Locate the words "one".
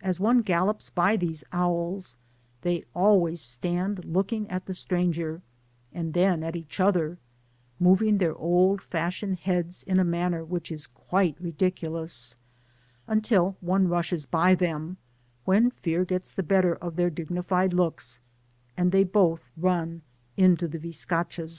0.20-0.42, 13.60-13.88